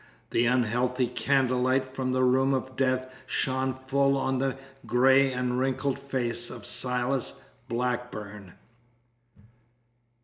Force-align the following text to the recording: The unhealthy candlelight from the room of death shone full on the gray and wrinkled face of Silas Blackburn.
The 0.31 0.47
unhealthy 0.47 1.05
candlelight 1.05 1.93
from 1.95 2.11
the 2.11 2.23
room 2.23 2.55
of 2.55 2.75
death 2.75 3.13
shone 3.27 3.73
full 3.85 4.17
on 4.17 4.39
the 4.39 4.57
gray 4.87 5.31
and 5.31 5.59
wrinkled 5.59 5.99
face 5.99 6.49
of 6.49 6.65
Silas 6.65 7.41
Blackburn. 7.69 8.53